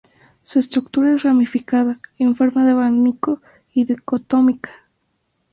[0.41, 3.39] Su estructura es ramificada, en forma de abanico
[3.71, 4.71] y dicotómica.